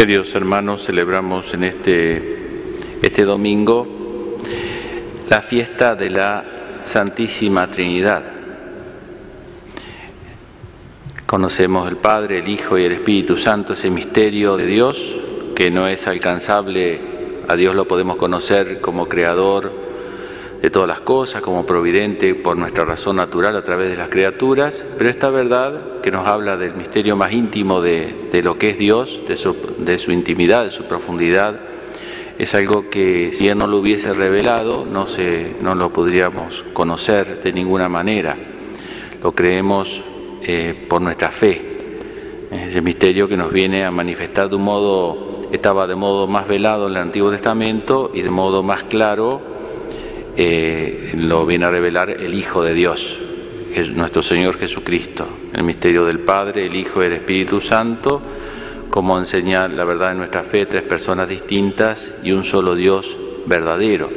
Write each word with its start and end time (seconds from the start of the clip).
Queridos 0.00 0.34
hermanos, 0.34 0.86
celebramos 0.86 1.52
en 1.52 1.62
este, 1.62 2.38
este 3.02 3.22
domingo 3.22 3.86
la 5.28 5.42
fiesta 5.42 5.94
de 5.94 6.08
la 6.08 6.42
Santísima 6.84 7.70
Trinidad. 7.70 8.22
Conocemos 11.26 11.86
el 11.86 11.98
Padre, 11.98 12.38
el 12.38 12.48
Hijo 12.48 12.78
y 12.78 12.84
el 12.84 12.92
Espíritu 12.92 13.36
Santo, 13.36 13.74
ese 13.74 13.90
misterio 13.90 14.56
de 14.56 14.64
Dios 14.64 15.20
que 15.54 15.70
no 15.70 15.86
es 15.86 16.06
alcanzable, 16.06 16.98
a 17.46 17.54
Dios 17.54 17.74
lo 17.74 17.86
podemos 17.86 18.16
conocer 18.16 18.80
como 18.80 19.06
creador, 19.06 19.70
de 20.60 20.70
todas 20.70 20.88
las 20.88 21.00
cosas, 21.00 21.40
como 21.40 21.64
providente 21.64 22.34
por 22.34 22.56
nuestra 22.56 22.84
razón 22.84 23.16
natural 23.16 23.56
a 23.56 23.64
través 23.64 23.90
de 23.90 23.96
las 23.96 24.08
criaturas, 24.08 24.84
pero 24.98 25.08
esta 25.08 25.30
verdad 25.30 26.00
que 26.02 26.10
nos 26.10 26.26
habla 26.26 26.56
del 26.56 26.74
misterio 26.74 27.16
más 27.16 27.32
íntimo 27.32 27.80
de, 27.80 28.28
lo 28.42 28.58
que 28.58 28.70
es 28.70 28.78
Dios, 28.78 29.22
de 29.26 29.36
su, 29.36 29.56
de 29.78 29.98
su, 29.98 30.12
intimidad, 30.12 30.64
de 30.64 30.70
su 30.70 30.84
profundidad, 30.84 31.60
es 32.38 32.54
algo 32.54 32.90
que 32.90 33.30
si 33.32 33.48
Él 33.48 33.58
no 33.58 33.66
lo 33.66 33.78
hubiese 33.78 34.12
revelado, 34.12 34.86
no, 34.86 35.06
se, 35.06 35.56
no 35.60 35.74
lo 35.74 35.92
podríamos 35.92 36.64
conocer 36.72 37.42
de 37.42 37.52
ninguna 37.52 37.88
manera. 37.88 38.36
Lo 39.22 39.32
creemos 39.32 40.02
eh, 40.42 40.86
por 40.88 41.02
nuestra 41.02 41.30
fe. 41.30 41.66
Ese 42.50 42.80
misterio 42.80 43.28
que 43.28 43.36
nos 43.36 43.52
viene 43.52 43.84
a 43.84 43.90
manifestar 43.90 44.48
de 44.48 44.56
un 44.56 44.62
modo, 44.62 45.48
estaba 45.52 45.86
de 45.86 45.94
modo 45.94 46.26
más 46.26 46.48
velado 46.48 46.86
en 46.86 46.92
el 46.92 47.02
Antiguo 47.02 47.30
Testamento 47.30 48.10
y 48.14 48.22
de 48.22 48.30
modo 48.30 48.62
más 48.62 48.84
claro 48.84 49.59
eh, 50.36 51.12
lo 51.16 51.44
viene 51.44 51.66
a 51.66 51.70
revelar 51.70 52.10
el 52.10 52.34
Hijo 52.34 52.62
de 52.62 52.74
Dios, 52.74 53.20
nuestro 53.94 54.22
Señor 54.22 54.56
Jesucristo, 54.56 55.26
el 55.52 55.62
misterio 55.64 56.04
del 56.04 56.20
Padre, 56.20 56.66
el 56.66 56.76
Hijo 56.76 57.02
y 57.02 57.06
el 57.06 57.14
Espíritu 57.14 57.60
Santo, 57.60 58.20
como 58.90 59.18
enseñar 59.18 59.70
la 59.70 59.84
verdad 59.84 60.10
de 60.10 60.16
nuestra 60.16 60.42
fe, 60.42 60.66
tres 60.66 60.82
personas 60.82 61.28
distintas 61.28 62.12
y 62.22 62.32
un 62.32 62.44
solo 62.44 62.74
Dios 62.74 63.16
verdadero. 63.46 64.10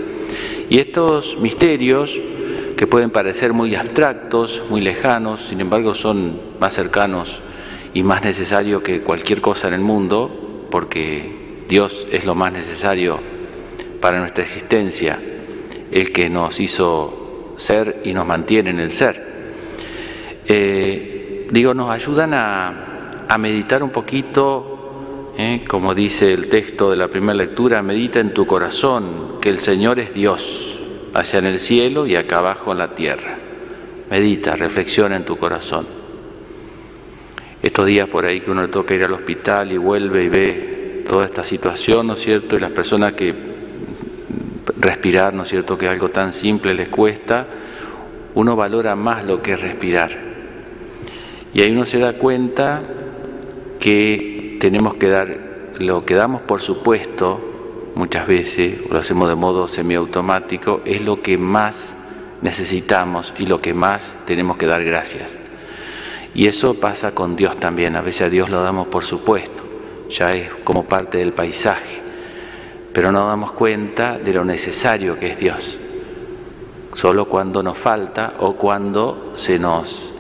Y 0.70 0.80
estos 0.80 1.38
misterios, 1.40 2.20
que 2.76 2.88
pueden 2.88 3.12
parecer 3.12 3.54
muy 3.54 3.76
abstractos, 3.76 4.64
muy 4.70 4.82
lejanos, 4.82 5.42
sin 5.42 5.62
embargo 5.62 5.94
son 5.94 6.40
más 6.60 6.74
cercanos 6.74 7.42
y 7.94 8.02
más 8.02 8.24
necesarios 8.24 8.82
que 8.82 9.02
cualquier 9.02 9.42
cosa 9.42 9.68
en 9.68 9.76
el 9.76 9.82
mundo, 9.82 10.68
porque 10.72 11.64
Dios 11.70 12.08
es 12.12 12.26
lo 12.26 12.34
más 12.34 12.52
necesario 12.52 13.20
para 14.02 14.20
nuestra 14.20 14.44
existencia 14.44 15.20
el 15.94 16.12
que 16.12 16.30
nos 16.30 16.60
hizo 16.60 17.54
ser 17.56 18.02
y 18.04 18.14
nos 18.14 18.26
mantiene 18.26 18.72
en 18.72 18.80
el 18.80 18.92
ser. 18.92 19.34
Eh, 20.46 21.48
digo, 21.52 21.74
nos 21.74 21.90
ayudan 21.90 22.34
a, 22.34 22.90
meditar 23.40 23.82
un 23.82 23.90
poquito, 23.90 25.32
eh, 25.38 25.64
como 25.68 25.96
dice 25.96 26.32
el 26.34 26.48
texto 26.48 26.92
de 26.92 26.98
la 26.98 27.08
primera 27.08 27.34
lectura, 27.34 27.82
medita 27.82 28.20
en 28.20 28.32
tu 28.34 28.46
corazón 28.46 29.40
que 29.42 29.50
el 29.50 29.58
Señor 29.58 30.00
es 30.00 30.14
Dios, 30.14 30.80
allá 31.16 31.40
en 31.40 31.46
el 31.46 31.58
cielo 31.58 32.06
y 32.06 32.16
acá 32.16 32.40
abajo 32.40 32.72
en 32.72 32.78
la 32.78 32.94
tierra. 32.94 33.38
Medita, 34.12 34.56
reflexiona 34.56 35.16
en 35.16 35.26
tu 35.26 35.36
corazón. 35.38 35.88
Estos 37.62 37.88
días 37.88 38.08
por 38.08 38.26
ahí 38.26 38.42
que 38.42 38.52
uno 38.52 38.62
le 38.62 38.68
toca 38.68 38.94
ir 38.94 39.04
al 39.04 39.14
hospital 39.14 39.72
y 39.72 39.78
vuelve 39.78 40.24
y 40.24 40.30
ve 40.30 41.04
toda 41.08 41.26
esta 41.26 41.44
situación, 41.44 42.08
¿no 42.08 42.14
es 42.14 42.20
cierto? 42.20 42.56
Y 42.56 42.60
las 42.60 42.72
personas 42.72 43.14
que 43.14 43.53
respirar, 44.84 45.34
¿no 45.34 45.44
es 45.44 45.50
cierto?, 45.50 45.78
que 45.78 45.88
algo 45.88 46.10
tan 46.10 46.34
simple 46.34 46.74
les 46.74 46.90
cuesta, 46.90 47.48
uno 48.36 48.56
valora 48.56 48.96
más 48.96 49.26
lo 49.26 49.42
que 49.42 49.54
es 49.54 49.62
respirar. 49.62 50.12
Y 51.54 51.62
ahí 51.62 51.72
uno 51.72 51.86
se 51.86 52.00
da 52.00 52.14
cuenta 52.14 52.82
que 53.80 54.58
tenemos 54.60 54.96
que 54.96 55.10
dar 55.10 55.38
lo 55.80 56.06
que 56.06 56.16
damos 56.16 56.42
por 56.42 56.62
supuesto 56.62 57.92
muchas 57.96 58.28
veces, 58.28 58.80
lo 58.90 59.00
hacemos 59.00 59.30
de 59.30 59.36
modo 59.36 59.68
semiautomático, 59.68 60.82
es 60.84 61.02
lo 61.02 61.22
que 61.22 61.38
más 61.38 61.96
necesitamos 62.42 63.34
y 63.38 63.46
lo 63.46 63.62
que 63.62 63.74
más 63.74 64.14
tenemos 64.26 64.58
que 64.58 64.66
dar 64.66 64.84
gracias. 64.84 65.40
Y 66.36 66.48
eso 66.48 66.80
pasa 66.80 67.12
con 67.12 67.36
Dios 67.36 67.58
también, 67.58 67.96
a 67.96 68.02
veces 68.02 68.24
a 68.24 68.30
Dios 68.30 68.50
lo 68.50 68.62
damos 68.62 68.88
por 68.88 69.04
supuesto, 69.04 69.64
ya 70.10 70.34
es 70.34 70.50
como 70.64 70.86
parte 70.86 71.20
del 71.20 71.34
paisaje 71.34 72.03
pero 72.94 73.12
no 73.12 73.28
damos 73.28 73.52
cuenta 73.54 74.20
de 74.20 74.34
lo 74.34 74.46
necesario 74.46 75.18
que 75.18 75.32
es 75.32 75.40
Dios. 75.40 75.80
Solo 76.94 77.28
cuando 77.28 77.64
nos 77.64 77.78
falta 77.78 78.36
o 78.40 78.56
cuando 78.56 79.34
se 79.36 79.58
nos, 79.58 80.14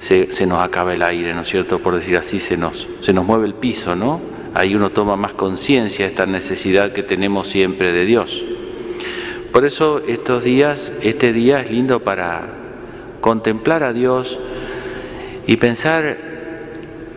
se, 0.00 0.46
nos 0.46 0.60
acaba 0.60 0.92
el 0.92 1.02
aire, 1.02 1.32
¿no 1.32 1.40
es 1.40 1.48
cierto? 1.48 1.80
Por 1.80 1.94
decir 1.94 2.18
así, 2.18 2.38
se 2.38 2.58
nos, 2.58 2.86
se 3.00 3.14
nos 3.14 3.24
mueve 3.24 3.46
el 3.46 3.54
piso, 3.54 3.96
¿no? 3.96 4.20
Ahí 4.52 4.74
uno 4.74 4.90
toma 4.90 5.16
más 5.16 5.32
conciencia 5.32 6.04
de 6.04 6.10
esta 6.10 6.26
necesidad 6.26 6.92
que 6.92 7.02
tenemos 7.02 7.48
siempre 7.48 7.92
de 7.92 8.04
Dios. 8.04 8.44
Por 9.50 9.64
eso 9.64 10.00
estos 10.06 10.44
días, 10.44 10.92
este 11.00 11.32
día 11.32 11.60
es 11.60 11.70
lindo 11.70 12.04
para 12.04 12.42
contemplar 13.22 13.82
a 13.82 13.94
Dios 13.94 14.38
y 15.46 15.56
pensar 15.56 16.18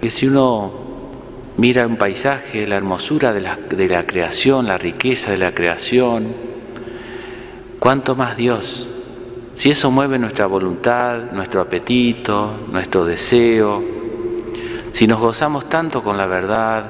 que 0.02 0.10
si 0.10 0.28
uno 0.28 0.83
mira 1.58 1.86
un 1.86 1.98
paisaje, 1.98 2.66
la 2.68 2.76
hermosura 2.76 3.34
de 3.34 3.42
la, 3.42 4.04
creación, 4.06 4.66
la 4.68 4.78
riqueza 4.78 5.32
de 5.32 5.38
la 5.38 5.54
creación, 5.54 6.34
cuánto 7.80 8.16
más 8.16 8.38
Dios. 8.38 8.88
Si 9.56 9.70
eso 9.70 9.92
mueve 9.92 10.18
nuestra 10.18 10.48
voluntad, 10.48 11.32
nuestro 11.32 11.62
apetito, 11.62 12.58
nuestro 12.72 13.06
deseo, 13.06 13.84
si 14.92 15.06
nos 15.08 15.20
gozamos 15.20 15.70
tanto 15.70 16.02
con 16.02 16.18
la 16.18 16.26
verdad, 16.26 16.90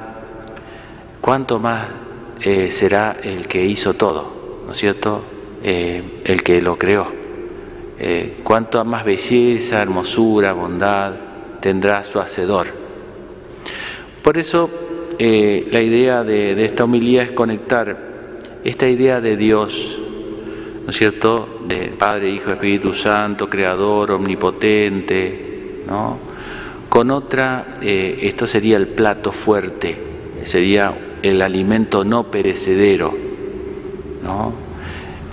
cuánto 1.20 1.60
más 1.60 1.88
eh, 2.42 2.72
será 2.72 3.18
el 3.22 3.48
que 3.48 3.66
hizo 3.66 3.94
todo, 3.96 4.64
¿no 4.66 4.72
es 4.72 4.78
cierto? 4.78 5.24
Eh, 5.62 6.22
el 6.26 6.44
que 6.44 6.62
lo 6.62 6.78
creó. 6.78 7.08
Eh, 8.00 8.40
cuánto 8.44 8.84
más 8.84 9.06
belleza, 9.06 9.82
hermosura, 9.82 10.52
bondad 10.54 11.14
tendrá 11.62 12.04
su 12.04 12.20
hacedor 12.20 12.83
por 14.24 14.38
eso 14.38 14.70
eh, 15.20 15.68
la 15.72 15.82
idea 15.82 16.24
de, 16.24 16.66
esta 16.66 16.86
homilía 16.86 17.24
es 17.24 17.34
conectar 17.34 17.96
esta 18.64 18.88
idea 18.88 19.20
de 19.22 19.36
Dios, 19.36 20.00
¿no 20.86 20.90
es 20.90 20.98
cierto?, 20.98 21.60
de 21.68 21.90
Padre, 21.98 22.32
Hijo, 22.32 22.52
Espíritu 22.52 22.94
Santo, 22.94 23.50
Creador, 23.50 24.12
Omnipotente, 24.12 25.84
¿no? 25.86 26.18
Con 26.90 27.12
otra, 27.12 27.76
eh, 27.82 28.20
esto 28.22 28.48
sería 28.48 28.78
el 28.78 28.88
plato 28.88 29.32
fuerte, 29.32 29.98
sería 30.44 30.96
el 31.22 31.42
alimento 31.42 32.06
no 32.06 32.32
perecedero, 32.32 33.14
¿no? 34.24 34.54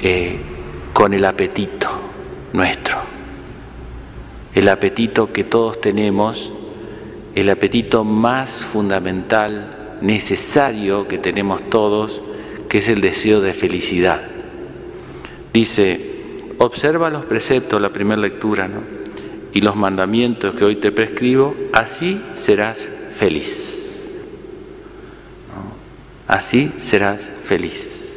Eh, 0.03 0.37
con 0.93 1.15
el 1.15 1.25
apetito 1.25 1.89
nuestro, 2.53 2.99
el 4.55 4.69
apetito 4.69 5.33
que 5.33 5.45
todos 5.45 5.81
tenemos 5.81 6.51
el 7.35 7.49
apetito 7.51 8.05
más 8.05 8.65
fundamental, 8.65 9.99
necesario 10.01 11.07
que 11.07 11.19
tenemos 11.19 11.63
todos, 11.71 12.23
que 12.69 12.79
es 12.79 12.89
el 12.89 13.01
deseo 13.01 13.41
de 13.41 13.53
felicidad. 13.53 14.23
Dice, 15.53 16.55
observa 16.59 17.11
los 17.11 17.25
preceptos, 17.25 17.81
la 17.81 17.93
primera 17.93 18.21
lectura, 18.21 18.69
y 19.53 19.61
los 19.61 19.77
mandamientos 19.77 20.55
que 20.55 20.65
hoy 20.65 20.77
te 20.77 20.93
prescribo, 20.93 21.55
así 21.73 22.23
serás 22.35 22.91
feliz. 23.15 24.11
Así 26.29 26.73
serás 26.79 27.29
feliz. 27.43 28.17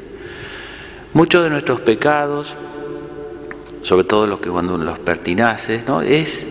Muchos 1.13 1.43
de 1.43 1.49
nuestros 1.49 1.81
pecados, 1.81 2.55
sobre 3.81 4.03
todo 4.03 4.27
los 4.27 4.39
que 4.39 4.49
cuando 4.49 4.77
los 4.77 4.99
pertinaces, 4.99 5.85
¿no? 5.87 6.01
es 6.01 6.45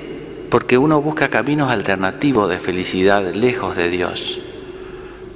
porque 0.52 0.76
uno 0.76 1.00
busca 1.00 1.28
caminos 1.28 1.70
alternativos 1.70 2.46
de 2.46 2.58
felicidad 2.58 3.34
lejos 3.34 3.74
de 3.74 3.88
Dios, 3.88 4.38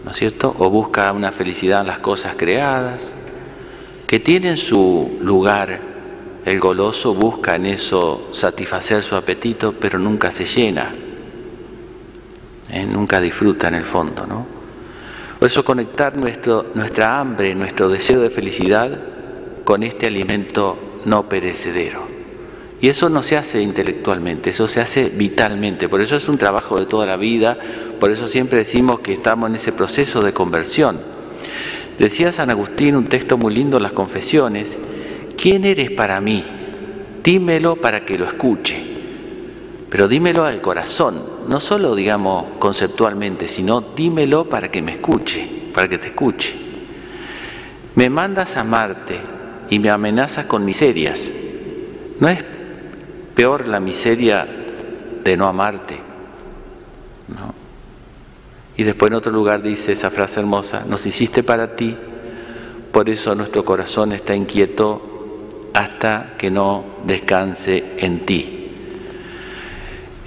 ¿no 0.05 0.11
es 0.11 0.17
cierto? 0.19 0.55
O 0.59 0.69
busca 0.69 1.11
una 1.13 1.33
felicidad 1.33 1.81
en 1.81 1.87
las 1.87 2.01
cosas 2.01 2.35
creadas, 2.37 3.15
que 4.07 4.21
tienen 4.21 4.59
su 4.59 5.17
lugar. 5.23 5.81
El 6.45 6.61
goloso 6.61 7.15
busca 7.15 7.57
en 7.57 7.65
eso 7.65 8.29
satisfacer 8.33 9.03
su 9.03 9.17
apetito, 9.17 9.73
pero 9.73 9.99
nunca 9.99 10.31
se 10.31 10.45
llena, 10.45 10.93
¿eh? 12.69 12.85
nunca 12.87 13.19
disfruta 13.19 13.69
en 13.69 13.75
el 13.77 13.85
fondo, 13.85 14.27
¿no? 14.27 14.47
Por 15.39 15.49
eso 15.49 15.65
conectar 15.65 16.15
nuestro, 16.15 16.67
nuestra 16.75 17.19
hambre, 17.19 17.55
nuestro 17.55 17.89
deseo 17.89 18.21
de 18.21 18.29
felicidad 18.29 18.91
con 19.65 19.83
este 19.83 20.09
alimento 20.09 21.01
no 21.07 21.27
perecedero. 21.27 22.16
Y 22.87 22.89
eso 22.89 23.11
no 23.11 23.21
se 23.21 23.37
hace 23.37 23.61
intelectualmente, 23.61 24.51
eso 24.51 24.69
se 24.69 24.81
hace 24.81 25.09
vitalmente. 25.09 25.89
Por 25.89 26.01
eso 26.01 26.15
es 26.15 26.29
un 26.29 26.39
trabajo 26.39 26.79
de 26.79 26.87
toda 26.87 27.05
la 27.05 27.17
vida, 27.17 27.59
por 27.99 28.13
eso 28.13 28.29
siempre 28.29 28.61
decimos 28.61 29.01
que 29.01 29.15
estamos 29.15 29.51
en 29.51 29.57
ese 29.57 29.73
proceso 29.73 30.21
de 30.21 30.33
conversión. 30.33 31.01
Decía 31.99 32.31
San 32.31 32.49
Agustín 32.49 32.95
un 32.95 33.07
texto 33.07 33.39
muy 33.39 33.53
lindo 33.53 33.79
en 33.79 33.83
las 33.83 33.93
confesiones, 33.93 34.79
¿quién 35.37 35.65
eres 35.65 35.91
para 35.91 36.21
mí? 36.21 36.45
Dímelo 37.25 37.75
para 37.75 38.05
que 38.05 38.17
lo 38.17 38.25
escuche. 38.25 38.81
pero 39.91 40.07
dímelo 40.07 40.45
al 40.45 40.61
corazón, 40.61 41.25
no 41.49 41.59
solo 41.59 41.93
digamos 41.97 42.45
conceptualmente, 42.61 43.49
sino 43.49 43.81
dímelo 43.81 44.49
para 44.49 44.71
que 44.71 44.81
me 44.81 44.93
escuche, 44.93 45.45
para 45.75 45.89
que 45.89 45.99
te 45.99 46.07
escuche. 46.07 46.55
Me 47.97 48.09
mandas 48.11 48.57
a 48.57 48.61
amarte 48.61 49.19
y 49.71 49.81
me 49.81 49.91
amenazas 49.91 50.47
con 50.47 50.65
miserias. 50.65 51.29
¿No 52.21 52.29
es 52.29 52.56
peor 53.37 53.69
la 53.69 53.79
miseria 53.79 54.49
de 55.23 55.37
no 55.37 55.47
amarte? 55.47 55.95
¿No? 57.29 57.55
Y 58.77 58.83
después 58.83 59.11
en 59.11 59.17
otro 59.17 59.31
lugar 59.31 59.63
dice 59.63 59.93
esa 59.93 60.11
frase 60.11 60.41
hermosa, 60.41 60.85
nos 60.87 61.07
hiciste 61.07 61.43
para 61.45 61.77
ti, 61.77 61.97
por 62.91 63.09
eso 63.09 63.35
nuestro 63.35 63.65
corazón 63.65 64.13
está 64.13 64.35
inquieto 64.35 65.71
hasta 65.73 66.35
que 66.37 66.51
no 66.51 66.85
descanse 67.05 67.93
en 67.99 68.27
ti. 68.27 68.71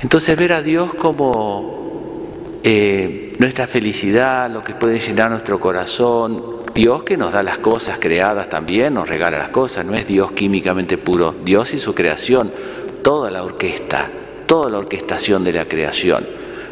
Entonces 0.02 0.38
ver 0.38 0.54
a 0.54 0.62
Dios 0.62 0.94
como 0.94 2.60
eh, 2.64 3.34
nuestra 3.40 3.68
felicidad, 3.68 4.50
lo 4.50 4.64
que 4.64 4.74
puede 4.74 5.00
llenar 5.00 5.30
nuestro 5.30 5.60
corazón, 5.60 6.60
Dios 6.74 7.04
que 7.04 7.18
nos 7.18 7.34
da 7.34 7.44
las 7.44 7.58
cosas 7.58 8.00
creadas 8.00 8.50
también, 8.50 8.94
nos 8.94 9.10
regala 9.10 9.38
las 9.38 9.50
cosas, 9.50 9.86
no 9.86 9.94
es 9.94 10.08
Dios 10.08 10.32
químicamente 10.32 10.98
puro, 10.98 11.36
Dios 11.44 11.74
y 11.74 11.80
su 11.80 11.94
creación, 11.94 12.52
toda 13.02 13.30
la 13.30 13.44
orquesta, 13.44 14.10
toda 14.46 14.70
la 14.70 14.78
orquestación 14.78 15.44
de 15.44 15.54
la 15.54 15.66
creación, 15.66 16.26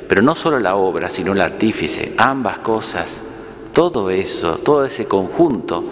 pero 0.07 0.21
no 0.21 0.35
solo 0.35 0.59
la 0.59 0.75
obra, 0.75 1.09
sino 1.09 1.33
el 1.33 1.41
artífice, 1.41 2.13
ambas 2.17 2.59
cosas, 2.59 3.21
todo 3.73 4.09
eso, 4.09 4.57
todo 4.59 4.85
ese 4.85 5.05
conjunto 5.05 5.83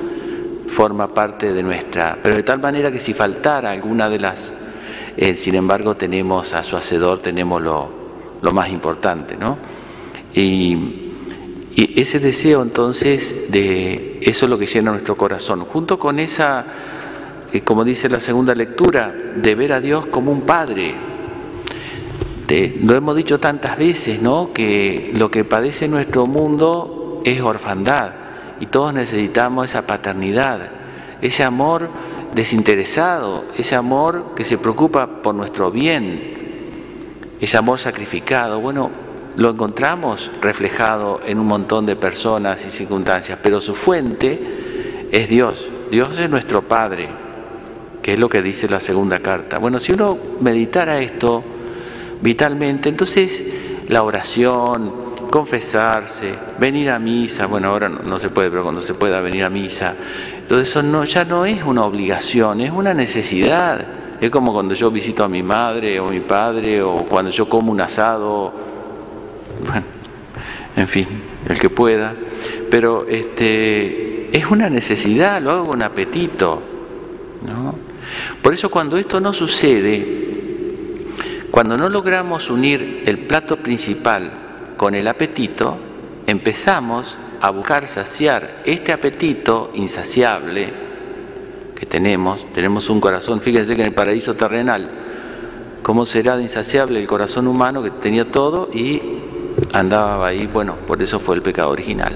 forma 0.67 1.07
parte 1.07 1.53
de 1.53 1.61
nuestra, 1.61 2.17
pero 2.21 2.35
de 2.35 2.43
tal 2.43 2.59
manera 2.59 2.91
que 2.91 2.99
si 2.99 3.13
faltara 3.13 3.71
alguna 3.71 4.09
de 4.09 4.19
las 4.19 4.53
eh, 5.17 5.33
sin 5.35 5.55
embargo, 5.55 5.95
tenemos 5.95 6.53
a 6.53 6.63
su 6.63 6.75
hacedor, 6.75 7.19
tenemos 7.19 7.61
lo, 7.61 7.89
más 8.51 8.69
importante, 8.69 9.37
¿no? 9.37 9.57
Y, 10.33 11.01
ese 11.77 12.19
deseo 12.19 12.61
entonces 12.61 13.35
de 13.49 14.19
eso 14.21 14.45
es 14.45 14.49
lo 14.49 14.57
que 14.57 14.65
llena 14.65 14.91
nuestro 14.91 15.17
corazón, 15.17 15.65
junto 15.65 15.99
con 15.99 16.19
esa, 16.19 16.65
eh, 17.55 17.61
como 17.61 17.85
dice 17.85 18.09
la 18.09 18.19
segunda 18.19 18.53
lectura, 18.53 19.13
de 19.13 19.55
ver 19.55 19.71
a 19.71 19.79
Dios 19.79 20.07
como 20.07 20.29
un 20.29 20.41
padre. 20.41 20.93
lo 22.81 22.95
hemos 22.95 23.15
dicho 23.15 23.39
tantas 23.39 23.77
veces, 23.77 24.21
¿no? 24.21 24.51
Que 24.51 25.13
lo 25.15 25.31
que 25.31 25.45
padece 25.45 25.87
nuestro 25.87 26.25
mundo 26.25 27.21
es 27.23 27.39
orfandad 27.39 28.11
y 28.59 28.65
todos 28.65 28.93
necesitamos 28.93 29.65
esa 29.65 29.87
paternidad, 29.87 30.69
ese 31.21 31.45
amor 31.45 31.87
desinteresado, 32.33 33.45
ese 33.57 33.75
amor 33.75 34.33
que 34.35 34.43
se 34.43 34.57
preocupa 34.57 35.21
por 35.21 35.33
nuestro 35.33 35.71
bien, 35.71 36.35
ese 37.39 37.55
amor 37.55 37.79
sacrificado. 37.79 38.59
Bueno, 38.59 38.91
lo 39.37 39.49
encontramos 39.49 40.29
reflejado 40.41 41.21
en 41.25 41.39
un 41.39 41.47
montón 41.47 41.85
de 41.85 41.95
personas 41.95 42.65
y 42.65 42.69
circunstancias, 42.69 43.39
pero 43.41 43.61
su 43.61 43.75
fuente 43.75 45.07
es 45.09 45.29
Dios. 45.29 45.71
Dios 45.89 46.19
es 46.19 46.29
nuestro 46.29 46.67
Padre, 46.67 47.24
que 48.05 48.13
es 48.13 48.19
lo 48.19 48.29
que 48.29 48.43
dice 48.43 48.69
la 48.69 48.79
segunda 48.79 49.17
carta. 49.17 49.57
Bueno, 49.57 49.79
si 49.79 49.91
uno 49.91 50.15
meditara 50.39 50.99
esto 50.99 51.43
vitalmente, 52.21 52.87
entonces 52.87 53.43
la 53.87 54.03
oración, 54.03 55.05
confesarse, 55.31 56.31
venir 56.59 56.91
a 56.91 56.99
misa, 56.99 57.47
bueno, 57.47 57.69
ahora 57.69 57.89
no, 57.89 58.19
se 58.19 58.29
puede, 58.29 58.51
pero 58.51 58.61
cuando 58.61 58.79
se 58.79 58.93
pueda 58.93 59.21
venir 59.21 59.43
a 59.43 59.49
misa, 59.49 59.95
todo 60.47 60.61
eso 60.61 60.83
no, 60.83 61.03
ya 61.03 61.25
no 61.25 61.47
es 61.47 61.63
una 61.63 61.83
obligación, 61.83 62.61
es 62.61 62.69
una 62.69 62.93
necesidad. 62.93 63.83
Es 64.21 64.29
como 64.29 64.53
cuando 64.53 64.75
yo 64.75 64.91
visito 64.91 65.23
a 65.23 65.27
mi 65.27 65.41
madre 65.41 65.99
o 65.99 66.07
mi 66.07 66.19
padre 66.19 66.83
o 66.83 66.97
cuando 66.97 67.31
yo 67.31 67.49
como 67.49 67.71
un 67.71 67.81
asado, 67.81 68.53
bueno, 69.65 69.85
en 70.77 70.87
fin, 70.87 71.07
el 71.49 71.57
que 71.57 71.71
pueda. 71.71 72.13
Pero 72.69 73.07
este, 73.07 74.29
es 74.31 74.45
una 74.45 74.69
necesidad, 74.69 75.41
lo 75.41 75.49
hago 75.49 75.65
con 75.65 75.81
apetito. 75.81 76.74
Por 78.45 78.53
eso 78.53 78.69
cuando 78.69 78.95
esto 78.95 79.19
no 79.19 79.33
sucede, 79.33 80.05
cuando 81.49 81.79
no 81.79 81.89
logramos 81.89 82.51
unir 82.51 83.01
el 83.07 83.25
plato 83.25 83.57
principal 83.57 84.31
con 84.77 84.93
el 84.93 85.07
apetito, 85.07 85.75
empezamos 86.27 87.17
a 87.41 87.49
buscar 87.49 87.87
saciar 87.87 88.61
este 88.63 88.93
apetito 88.93 89.71
insaciable 89.73 90.71
que 91.75 91.87
tenemos, 91.87 92.45
tenemos 92.53 92.87
un 92.91 93.01
corazón, 93.01 93.41
fíjense 93.41 93.75
que 93.75 93.81
en 93.81 93.87
el 93.87 93.95
paraíso 93.95 94.35
terrenal, 94.35 94.91
¿cómo 95.81 96.05
será 96.05 96.37
de 96.37 96.43
insaciable 96.43 96.99
el 96.99 97.07
corazón 97.07 97.47
humano 97.47 97.81
que 97.81 97.89
tenía 97.89 98.29
todo 98.29 98.69
y 98.71 99.01
andaba 99.73 100.27
ahí? 100.27 100.45
Bueno, 100.45 100.75
por 100.85 101.01
eso 101.01 101.19
fue 101.19 101.35
el 101.35 101.41
pecado 101.41 101.71
original. 101.71 102.15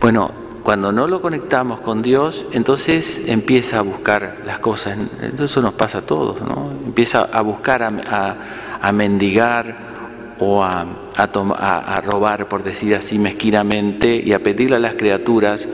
Bueno, 0.00 0.41
cuando 0.62 0.92
no 0.92 1.08
lo 1.08 1.20
conectamos 1.20 1.80
con 1.80 2.02
Dios, 2.02 2.46
entonces 2.52 3.22
empieza 3.26 3.78
a 3.78 3.82
buscar 3.82 4.42
las 4.46 4.60
cosas, 4.60 4.96
eso 5.38 5.60
nos 5.60 5.74
pasa 5.74 5.98
a 5.98 6.02
todos, 6.02 6.40
¿no? 6.40 6.70
Empieza 6.86 7.22
a 7.22 7.40
buscar, 7.42 7.82
a, 7.82 8.92
mendigar, 8.92 9.92
o 10.38 10.62
a, 10.62 10.86
a, 11.16 12.00
robar, 12.00 12.48
por 12.48 12.62
decir 12.62 12.94
así, 12.94 13.18
mezquinamente 13.18 14.16
y 14.16 14.32
a 14.32 14.38
pedirle 14.38 14.76
a 14.76 14.78
las 14.78 14.94
criaturas 14.94 15.68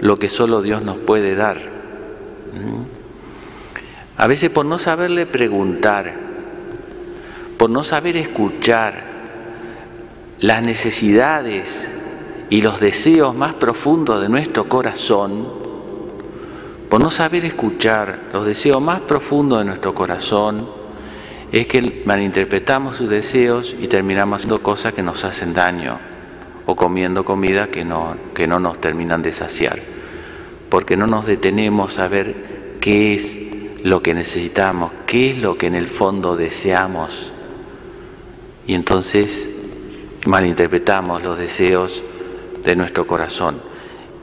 lo 0.00 0.18
que 0.18 0.28
solo 0.28 0.62
Dios 0.62 0.82
nos 0.82 0.98
puede 0.98 1.34
dar. 1.34 1.56
¿Mm? 1.56 2.84
A 4.16 4.26
veces 4.26 4.50
por 4.50 4.64
no 4.64 4.78
saberle 4.78 5.26
preguntar, 5.26 6.14
por 7.58 7.68
no 7.68 7.84
saber 7.84 8.16
escuchar 8.16 9.04
las 10.40 10.62
necesidades 10.62 11.88
y 12.50 12.60
los 12.60 12.80
deseos 12.80 13.34
más 13.34 13.54
profundos 13.54 14.20
de 14.20 14.28
nuestro 14.28 14.68
corazón, 14.68 15.46
por 16.88 17.02
no 17.02 17.10
saber 17.10 17.44
escuchar 17.44 18.30
los 18.32 18.44
deseos 18.44 18.80
más 18.80 19.00
profundos 19.00 19.58
de 19.58 19.64
nuestro 19.64 19.94
corazón, 19.94 20.68
es 21.50 21.66
que 21.66 22.02
malinterpretamos 22.04 22.96
sus 22.96 23.08
deseos 23.08 23.74
y 23.78 23.88
terminamos 23.88 24.36
haciendo 24.36 24.62
cosas 24.62 24.92
que 24.92 25.02
nos 25.02 25.24
hacen 25.24 25.54
daño 25.54 25.98
o 26.66 26.74
comiendo 26.74 27.24
comida 27.24 27.68
que 27.68 27.84
no, 27.84 28.16
que 28.34 28.46
no 28.46 28.58
nos 28.58 28.80
terminan 28.80 29.22
de 29.22 29.32
saciar, 29.32 29.80
porque 30.68 30.96
no 30.96 31.06
nos 31.06 31.26
detenemos 31.26 31.98
a 31.98 32.08
ver 32.08 32.78
qué 32.80 33.14
es 33.14 33.38
lo 33.82 34.02
que 34.02 34.14
necesitamos, 34.14 34.92
qué 35.06 35.30
es 35.30 35.38
lo 35.38 35.56
que 35.58 35.66
en 35.66 35.74
el 35.74 35.88
fondo 35.88 36.36
deseamos. 36.36 37.32
Y 38.66 38.74
entonces 38.74 39.48
malinterpretamos 40.26 41.22
los 41.22 41.38
deseos 41.38 42.02
de 42.64 42.76
nuestro 42.76 43.06
corazón. 43.06 43.60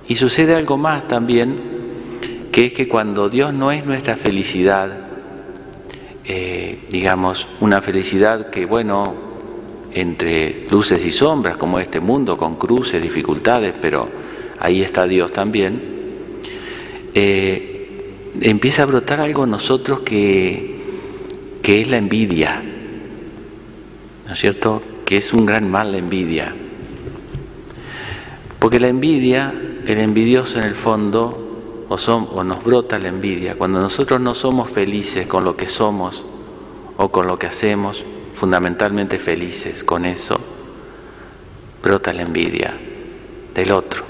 Y 0.07 0.15
sucede 0.15 0.55
algo 0.55 0.77
más 0.77 1.07
también, 1.07 1.57
que 2.51 2.65
es 2.65 2.74
que 2.74 2.88
cuando 2.88 3.29
Dios 3.29 3.53
no 3.53 3.71
es 3.71 3.86
nuestra 3.86 4.17
felicidad, 4.17 4.89
eh, 6.25 6.79
digamos, 6.89 7.48
una 7.62 7.81
felicidad 7.81 8.50
que, 8.50 8.65
bueno, 8.65 9.13
entre 9.93 10.65
luces 10.69 11.05
y 11.05 11.12
sombras, 11.12 11.57
como 11.57 11.79
este 11.79 12.00
mundo, 12.00 12.38
con 12.38 12.55
cruces, 12.55 13.01
dificultades, 13.01 13.74
pero 13.81 14.10
ahí 14.60 14.81
está 14.81 15.07
Dios 15.07 15.31
también, 15.31 15.81
eh, 17.13 17.81
empieza 18.39 18.83
a 18.83 18.86
brotar 18.86 19.19
algo 19.19 19.43
en 19.43 19.51
nosotros 19.51 20.01
que, 20.01 20.79
que 21.62 21.81
es 21.81 21.89
la 21.89 21.98
envidia, 21.98 22.62
¿no 24.27 24.33
es 24.33 24.39
cierto? 24.39 24.81
Que 25.05 25.17
es 25.17 25.33
un 25.33 25.45
gran 25.45 25.69
mal 25.69 25.91
la 25.91 25.98
envidia. 25.98 26.55
Porque 28.62 28.80
la 28.80 28.89
envidia, 28.89 29.51
el 29.88 29.98
envidioso 29.98 30.60
en 30.60 30.65
el 30.65 30.75
fondo, 30.75 31.86
o, 31.89 31.96
o 31.96 32.44
nos 32.44 32.63
brota 32.63 33.00
la 33.00 33.08
envidia, 33.08 33.56
cuando 33.56 33.82
nosotros 33.82 34.22
no 34.22 34.36
somos 34.36 34.70
felices 34.70 35.25
con 35.25 35.44
lo 35.44 35.58
que 35.58 35.68
somos 35.68 36.24
o 36.96 37.12
con 37.12 37.25
lo 37.25 37.39
que 37.39 37.48
hacemos, 37.48 38.06
fundamentalmente 38.36 39.18
felices 39.18 39.84
con 39.84 40.06
eso, 40.06 40.39
brota 41.82 42.13
la 42.13 42.22
envidia 42.22 42.77
del 43.56 43.72
otro, 43.72 44.03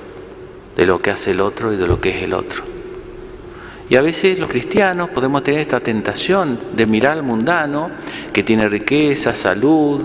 de 0.75 0.85
lo 0.85 0.99
que 0.99 1.11
hace 1.11 1.31
el 1.31 1.39
otro 1.39 1.71
y 1.71 1.77
de 1.77 1.87
lo 1.87 2.01
que 2.01 2.09
es 2.17 2.23
el 2.23 2.33
otro. 2.33 2.61
Y 3.89 3.95
a 3.95 4.01
veces 4.01 4.37
los 4.37 4.49
cristianos 4.49 5.11
podemos 5.11 5.43
tener 5.43 5.61
esta 5.61 5.79
tentación 5.79 6.59
de 6.73 6.85
mirar 6.87 7.13
al 7.13 7.23
mundano 7.23 7.89
que 8.33 8.43
tiene 8.43 8.67
riqueza, 8.67 9.33
salud, 9.33 10.03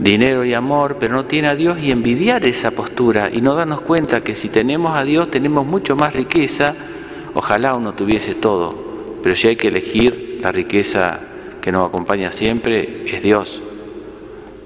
dinero 0.00 0.44
y 0.44 0.54
amor, 0.54 0.96
pero 0.98 1.14
no 1.14 1.26
tiene 1.26 1.48
a 1.48 1.54
Dios 1.54 1.78
y 1.80 1.92
envidiar 1.92 2.46
esa 2.46 2.72
postura 2.72 3.30
y 3.32 3.40
no 3.40 3.54
darnos 3.54 3.82
cuenta 3.82 4.22
que 4.22 4.34
si 4.34 4.48
tenemos 4.48 4.96
a 4.96 5.04
Dios 5.04 5.30
tenemos 5.30 5.66
mucho 5.66 5.94
más 5.94 6.14
riqueza 6.14 6.74
Ojalá 7.34 7.76
uno 7.76 7.94
tuviese 7.94 8.34
todo, 8.34 8.74
pero 9.22 9.36
si 9.36 9.48
hay 9.48 9.56
que 9.56 9.68
elegir, 9.68 10.40
la 10.42 10.50
riqueza 10.50 11.20
que 11.60 11.70
nos 11.70 11.88
acompaña 11.88 12.32
siempre 12.32 13.04
es 13.06 13.22
Dios. 13.22 13.60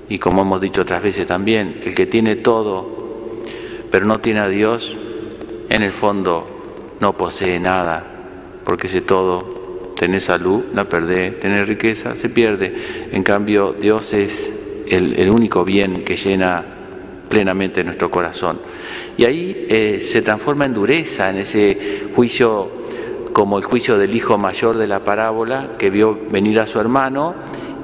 Y 0.09 0.19
como 0.19 0.43
hemos 0.43 0.61
dicho 0.61 0.83
otras 0.83 1.03
veces 1.03 1.26
también, 1.26 1.81
el 1.85 1.95
que 1.95 2.07
tiene 2.07 2.37
todo, 2.37 2.88
pero 3.91 4.07
no 4.07 4.19
tiene 4.19 4.41
a 4.41 4.49
Dios, 4.49 4.97
en 5.69 5.83
el 5.83 5.91
fondo 5.91 6.47
no 7.00 7.17
posee 7.17 7.61
nada, 7.61 8.05
porque 8.64 8.87
ese 8.87 9.03
todo 9.03 9.93
tener 9.97 10.21
salud, 10.21 10.64
la 10.75 10.85
perdés, 10.85 11.38
tener 11.41 11.69
riqueza, 11.69 12.17
se 12.17 12.31
pierde. 12.31 12.75
En 13.12 13.23
cambio, 13.23 13.75
Dios 13.79 14.12
es 14.14 14.54
el, 14.88 15.31
único 15.31 15.64
bien 15.64 16.05
que 16.05 16.17
llena 16.17 16.64
plenamente 17.29 17.83
nuestro 17.85 18.11
corazón. 18.11 18.61
Y 19.17 19.25
ahí 19.25 19.67
eh, 19.69 20.00
se 20.00 20.23
transforma 20.23 20.67
en 20.67 20.75
dureza, 20.75 21.31
en 21.31 21.38
ese 21.38 22.09
juicio 22.14 22.85
como 23.33 23.59
el 23.59 23.64
juicio 23.64 23.99
del 23.99 24.14
hijo 24.14 24.38
mayor 24.38 24.76
de 24.76 24.87
la 24.87 25.03
parábola 25.03 25.71
que 25.76 25.91
vio 25.91 26.17
venir 26.31 26.61
a 26.61 26.67
su 26.67 26.79
hermano 26.79 27.35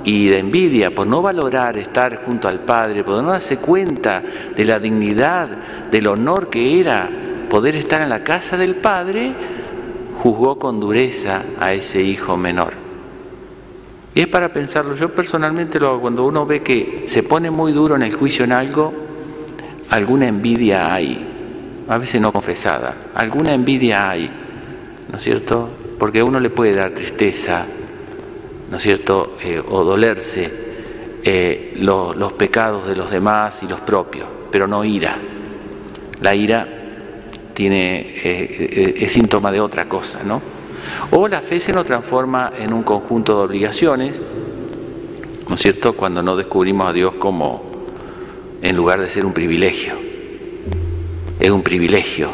y 0.05 0.29
de 0.29 0.39
envidia 0.39 0.95
por 0.95 1.07
no 1.07 1.23
valorar 1.23 1.77
estar 1.77 2.25
junto 2.25 2.49
al 2.49 2.61
Padre, 2.61 3.03
por 3.03 3.23
no 3.23 3.31
darse 3.31 3.59
cuenta 3.59 4.23
de 4.55 4.65
la 4.65 4.79
dignidad, 4.79 5.49
del 5.91 6.07
honor 6.07 6.49
que 6.49 6.81
era 6.81 7.11
poder 7.51 7.75
estar 7.77 8.01
en 8.01 8.09
la 8.09 8.23
casa 8.23 8.57
del 8.57 8.77
Padre, 8.77 9.35
juzgó 10.15 10.59
con 10.59 10.81
dureza 10.81 11.43
a 11.59 11.73
ese 11.73 12.01
hijo 12.01 12.37
menor. 12.37 12.90
Y 14.15 14.23
es 14.23 14.27
para 14.27 14.53
pensarlo, 14.53 14.95
yo 14.95 15.15
personalmente 15.15 15.79
lo 15.79 15.89
hago, 15.89 16.01
cuando 16.01 16.27
uno 16.27 16.45
ve 16.45 16.63
que 16.63 17.05
se 17.07 17.23
pone 17.23 17.51
muy 17.51 17.73
duro 17.73 17.95
en 17.95 18.03
el 18.03 18.13
juicio 18.13 18.45
en 18.45 18.53
algo, 18.53 18.93
alguna 19.89 20.27
envidia 20.27 20.93
hay, 20.93 21.85
a 21.89 21.97
veces 21.97 22.21
no 22.21 22.33
confesada, 22.33 22.97
alguna 23.15 23.55
envidia 23.55 24.11
hay, 24.11 24.29
¿no 25.11 25.17
es 25.17 25.23
cierto? 25.23 25.69
Porque 25.99 26.21
a 26.21 26.25
uno 26.25 26.41
le 26.41 26.51
puede 26.51 26.75
dar 26.75 26.91
tristeza, 26.91 27.67
¿no 28.69 28.77
es 28.79 28.83
cierto?, 28.83 29.37
eh, 29.45 29.63
o 29.69 29.85
dolerse 29.85 30.51
eh, 31.23 31.75
los 31.79 32.33
pecados 32.33 32.89
de 32.89 32.97
los 32.97 33.11
demás 33.11 33.63
y 33.63 33.69
los 33.69 33.81
propios, 33.81 34.27
pero 34.51 34.67
no 34.67 34.85
ira. 34.85 35.17
La 36.21 36.35
ira 36.35 36.67
tiene, 37.55 38.07
eh, 38.25 38.95
es 38.97 39.13
síntoma 39.13 39.53
de 39.53 39.61
otra 39.61 39.89
cosa, 39.89 40.25
¿no? 40.25 40.60
O 41.11 41.29
la 41.29 41.41
fe 41.41 41.61
se 41.61 41.73
nos 41.73 41.85
transforma 41.85 42.53
en 42.59 42.73
un 42.73 42.83
conjunto 42.83 43.37
de 43.37 43.45
obligaciones, 43.45 44.21
¿no 45.49 45.55
es 45.55 45.61
cierto?, 45.61 45.95
cuando 45.95 46.23
no 46.23 46.37
descubrimos 46.37 46.89
a 46.89 46.93
Dios 46.93 47.15
como, 47.17 47.63
en 48.63 48.77
lugar 48.77 49.01
de 49.01 49.09
ser 49.09 49.25
un 49.27 49.33
privilegio, 49.33 49.95
es 51.39 51.51
un 51.51 51.63
privilegio 51.63 52.31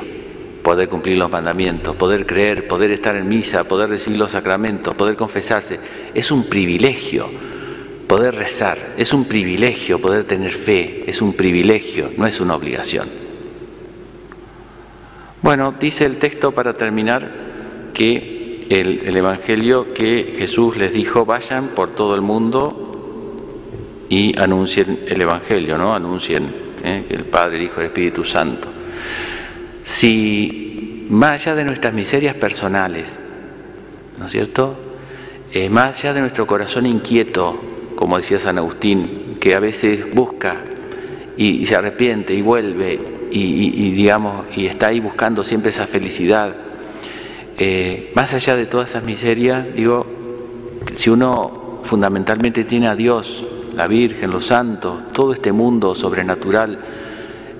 poder 0.62 0.88
cumplir 0.88 1.16
los 1.16 1.30
mandamientos, 1.30 1.94
poder 1.94 2.26
creer, 2.26 2.66
poder 2.66 2.90
estar 2.90 3.14
en 3.14 3.28
misa, 3.28 3.64
poder 3.64 3.88
recibir 3.88 4.18
los 4.18 4.32
sacramentos, 4.32 4.96
poder 4.96 5.14
confesarse. 5.14 5.78
Es 6.12 6.32
un 6.32 6.48
privilegio 6.48 7.30
poder 8.06 8.34
rezar, 8.34 8.94
es 8.96 9.12
un 9.12 9.26
privilegio 9.26 10.00
poder 10.00 10.24
tener 10.24 10.50
fe, 10.50 11.04
es 11.06 11.22
un 11.22 11.34
privilegio, 11.34 12.10
no 12.16 12.26
es 12.26 12.40
una 12.40 12.56
obligación. 12.56 13.08
Bueno, 15.42 15.74
dice 15.78 16.04
el 16.04 16.18
texto 16.18 16.52
para 16.52 16.72
terminar 16.72 17.30
que 17.94 18.35
el, 18.70 19.16
Evangelio 19.16 19.92
que 19.94 20.34
Jesús 20.38 20.76
les 20.76 20.92
dijo, 20.92 21.24
vayan 21.24 21.68
por 21.68 21.94
todo 21.94 22.14
el 22.14 22.20
mundo 22.20 24.04
y 24.08 24.38
anuncien 24.38 25.00
el 25.06 25.20
Evangelio, 25.20 25.78
¿no? 25.78 25.94
Anuncien 25.94 26.52
¿eh? 26.84 27.04
el 27.08 27.24
Padre, 27.24 27.56
el 27.56 27.64
Hijo 27.64 27.80
el 27.80 27.86
Espíritu 27.86 28.24
Santo 28.24 28.76
si 29.86 31.06
más 31.08 31.46
allá 31.46 31.54
de 31.54 31.64
nuestras 31.64 31.94
miserias 31.94 32.34
personales, 32.34 33.16
¿no 34.18 34.26
es 34.26 34.32
cierto? 34.32 34.74
Eh, 35.52 35.70
más 35.70 36.00
allá 36.00 36.12
de 36.12 36.20
nuestro 36.22 36.44
corazón 36.44 36.86
inquieto, 36.86 37.56
como 37.94 38.16
decía 38.16 38.40
San 38.40 38.58
Agustín, 38.58 39.36
que 39.38 39.54
a 39.54 39.60
veces 39.60 40.12
busca 40.12 40.56
y, 41.36 41.64
se 41.66 41.76
arrepiente 41.76 42.34
y 42.34 42.42
vuelve 42.42 42.98
y, 43.30 43.92
digamos 43.92 44.46
y 44.56 44.66
está 44.66 44.88
ahí 44.88 44.98
buscando 44.98 45.44
siempre 45.44 45.70
esa 45.70 45.86
felicidad, 45.86 46.56
eh, 47.58 48.12
más 48.14 48.34
allá 48.34 48.56
de 48.56 48.66
todas 48.66 48.90
esas 48.90 49.04
miserias, 49.04 49.66
digo, 49.74 50.06
si 50.94 51.10
uno 51.10 51.80
fundamentalmente 51.82 52.64
tiene 52.64 52.88
a 52.88 52.94
Dios, 52.94 53.46
la 53.74 53.86
Virgen, 53.86 54.30
los 54.30 54.46
santos, 54.46 55.08
todo 55.12 55.32
este 55.32 55.52
mundo 55.52 55.94
sobrenatural, 55.94 56.78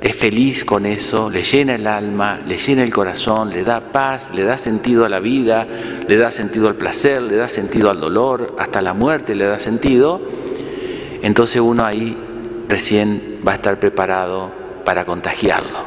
es 0.01 0.15
feliz 0.15 0.65
con 0.65 0.85
eso, 0.85 1.31
le 1.31 1.43
llena 1.43 1.75
el 1.75 1.87
alma, 1.87 2.39
le 2.47 2.59
llena 2.59 2.83
el 2.83 2.93
corazón, 2.93 3.51
le 3.51 3.65
da 3.65 3.81
paz, 3.81 4.31
le 4.35 4.45
da 4.45 4.57
sentido 4.57 5.05
a 5.05 5.09
la 5.09 5.21
vida, 5.21 5.67
le 6.07 6.17
da 6.17 6.31
sentido 6.31 6.69
al 6.69 6.75
placer, 6.75 7.23
le 7.23 7.37
da 7.37 7.49
sentido 7.49 7.91
al 7.91 7.99
dolor, 7.99 8.55
hasta 8.59 8.83
la 8.83 8.93
muerte 8.93 9.35
le 9.35 9.47
da 9.47 9.59
sentido, 9.59 10.21
entonces 11.23 11.61
uno 11.61 11.85
ahí 11.85 12.17
recién 12.69 13.41
va 13.47 13.53
a 13.53 13.55
estar 13.57 13.81
preparado 13.81 14.51
para 14.85 15.05
contagiarlo. 15.05 15.87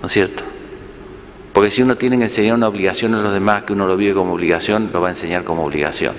¿No 0.00 0.06
es 0.06 0.12
cierto? 0.12 0.53
Porque 1.54 1.70
si 1.70 1.82
uno 1.82 1.96
tiene 1.96 2.18
que 2.18 2.24
enseñar 2.24 2.56
una 2.56 2.66
obligación 2.66 3.14
a 3.14 3.22
los 3.22 3.32
demás 3.32 3.62
que 3.62 3.72
uno 3.72 3.86
lo 3.86 3.96
vive 3.96 4.12
como 4.12 4.34
obligación, 4.34 4.90
lo 4.92 5.00
va 5.00 5.06
a 5.06 5.10
enseñar 5.12 5.44
como 5.44 5.64
obligación. 5.64 6.16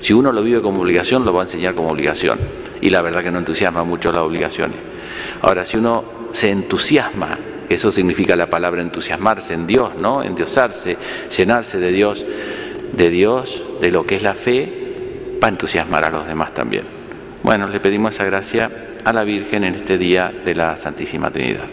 Si 0.00 0.14
uno 0.14 0.32
lo 0.32 0.42
vive 0.42 0.62
como 0.62 0.80
obligación, 0.80 1.26
lo 1.26 1.32
va 1.34 1.42
a 1.42 1.44
enseñar 1.44 1.74
como 1.74 1.90
obligación. 1.90 2.38
Y 2.80 2.88
la 2.88 3.02
verdad 3.02 3.22
que 3.22 3.30
no 3.30 3.38
entusiasma 3.38 3.84
mucho 3.84 4.10
las 4.10 4.22
obligaciones. 4.22 4.78
Ahora, 5.42 5.66
si 5.66 5.76
uno 5.76 6.04
se 6.32 6.50
entusiasma, 6.50 7.38
eso 7.68 7.90
significa 7.90 8.34
la 8.34 8.48
palabra 8.48 8.80
entusiasmarse 8.80 9.52
en 9.52 9.66
Dios, 9.66 9.94
¿no? 9.96 10.22
Endiosarse, 10.22 10.96
llenarse 11.36 11.78
de 11.78 11.92
Dios, 11.92 12.24
de 12.96 13.10
Dios, 13.10 13.62
de 13.82 13.90
lo 13.90 14.06
que 14.06 14.16
es 14.16 14.22
la 14.22 14.34
fe, 14.34 15.36
va 15.42 15.48
a 15.48 15.50
entusiasmar 15.50 16.06
a 16.06 16.10
los 16.10 16.26
demás 16.26 16.54
también. 16.54 16.84
Bueno, 17.42 17.68
le 17.68 17.78
pedimos 17.80 18.14
esa 18.14 18.24
gracia 18.24 18.70
a 19.04 19.12
la 19.12 19.24
Virgen 19.24 19.64
en 19.64 19.74
este 19.74 19.98
día 19.98 20.32
de 20.46 20.54
la 20.54 20.78
Santísima 20.78 21.30
Trinidad. 21.30 21.66